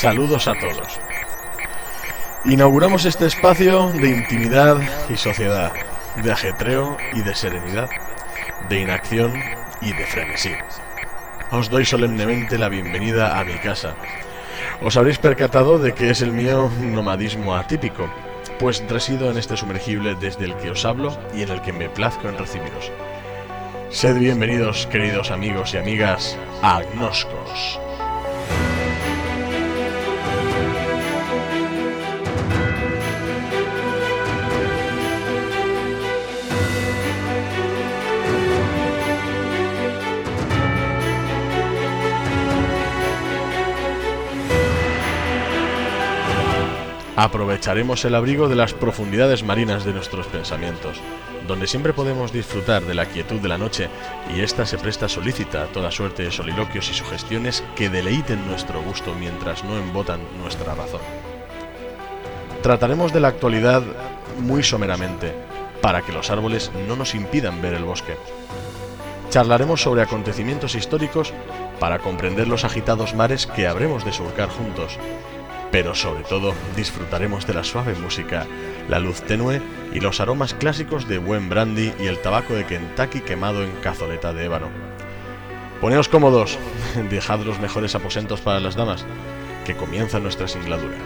Saludos 0.00 0.48
a 0.48 0.54
todos. 0.54 0.98
Inauguramos 2.46 3.04
este 3.04 3.26
espacio 3.26 3.88
de 3.90 4.08
intimidad 4.08 4.78
y 5.10 5.18
sociedad, 5.18 5.72
de 6.24 6.32
ajetreo 6.32 6.96
y 7.12 7.20
de 7.20 7.34
serenidad, 7.34 7.90
de 8.70 8.80
inacción 8.80 9.34
y 9.82 9.92
de 9.92 10.06
frenesí. 10.06 10.52
Os 11.50 11.68
doy 11.68 11.84
solemnemente 11.84 12.56
la 12.56 12.70
bienvenida 12.70 13.38
a 13.38 13.44
mi 13.44 13.58
casa. 13.58 13.94
Os 14.80 14.96
habréis 14.96 15.18
percatado 15.18 15.78
de 15.78 15.92
que 15.92 16.08
es 16.08 16.22
el 16.22 16.32
mío 16.32 16.70
nomadismo 16.80 17.54
atípico, 17.54 18.08
pues 18.58 18.82
resido 18.88 19.30
en 19.30 19.36
este 19.36 19.58
sumergible 19.58 20.14
desde 20.14 20.46
el 20.46 20.56
que 20.56 20.70
os 20.70 20.86
hablo 20.86 21.14
y 21.34 21.42
en 21.42 21.50
el 21.50 21.60
que 21.60 21.74
me 21.74 21.90
plazco 21.90 22.26
en 22.26 22.38
recibiros. 22.38 22.90
Sed 23.90 24.16
bienvenidos, 24.16 24.86
queridos 24.86 25.30
amigos 25.30 25.74
y 25.74 25.76
amigas, 25.76 26.38
a 26.62 26.78
Agnoscos. 26.78 27.78
Aprovecharemos 47.20 48.02
el 48.06 48.14
abrigo 48.14 48.48
de 48.48 48.56
las 48.56 48.72
profundidades 48.72 49.44
marinas 49.44 49.84
de 49.84 49.92
nuestros 49.92 50.26
pensamientos, 50.28 50.96
donde 51.46 51.66
siempre 51.66 51.92
podemos 51.92 52.32
disfrutar 52.32 52.82
de 52.82 52.94
la 52.94 53.04
quietud 53.04 53.40
de 53.40 53.48
la 53.48 53.58
noche 53.58 53.90
y 54.34 54.40
ésta 54.40 54.64
se 54.64 54.78
presta 54.78 55.06
solícita 55.06 55.64
a 55.64 55.66
toda 55.66 55.90
suerte 55.90 56.22
de 56.22 56.30
soliloquios 56.30 56.88
y 56.88 56.94
sugestiones 56.94 57.62
que 57.76 57.90
deleiten 57.90 58.46
nuestro 58.48 58.80
gusto 58.80 59.14
mientras 59.14 59.64
no 59.64 59.76
embotan 59.76 60.20
nuestra 60.40 60.74
razón. 60.74 61.02
Trataremos 62.62 63.12
de 63.12 63.20
la 63.20 63.28
actualidad 63.28 63.82
muy 64.38 64.62
someramente, 64.62 65.34
para 65.82 66.00
que 66.00 66.12
los 66.12 66.30
árboles 66.30 66.72
no 66.88 66.96
nos 66.96 67.14
impidan 67.14 67.60
ver 67.60 67.74
el 67.74 67.84
bosque. 67.84 68.16
Charlaremos 69.28 69.82
sobre 69.82 70.00
acontecimientos 70.00 70.74
históricos 70.74 71.34
para 71.80 71.98
comprender 71.98 72.48
los 72.48 72.64
agitados 72.64 73.14
mares 73.14 73.46
que 73.46 73.66
habremos 73.66 74.06
de 74.06 74.12
surcar 74.12 74.48
juntos 74.48 74.98
pero 75.70 75.94
sobre 75.94 76.24
todo 76.24 76.54
disfrutaremos 76.76 77.46
de 77.46 77.54
la 77.54 77.64
suave 77.64 77.94
música, 77.94 78.46
la 78.88 78.98
luz 78.98 79.22
tenue 79.22 79.62
y 79.92 80.00
los 80.00 80.20
aromas 80.20 80.54
clásicos 80.54 81.08
de 81.08 81.18
buen 81.18 81.48
brandy 81.48 81.92
y 82.00 82.06
el 82.06 82.18
tabaco 82.18 82.54
de 82.54 82.66
Kentucky 82.66 83.20
quemado 83.20 83.62
en 83.62 83.72
cazoleta 83.82 84.32
de 84.32 84.44
ébano. 84.44 84.68
Poneos 85.80 86.08
cómodos, 86.08 86.58
dejad 87.10 87.40
los 87.40 87.60
mejores 87.60 87.94
aposentos 87.94 88.40
para 88.40 88.60
las 88.60 88.74
damas, 88.74 89.06
que 89.64 89.76
comienza 89.76 90.20
nuestra 90.20 90.48
singladura. 90.48 90.96